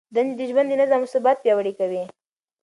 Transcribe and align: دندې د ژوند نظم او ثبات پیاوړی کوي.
دندې 0.15 0.33
د 0.39 0.41
ژوند 0.49 0.69
نظم 0.79 1.01
او 1.03 1.11
ثبات 1.13 1.37
پیاوړی 1.43 1.73
کوي. 1.79 2.03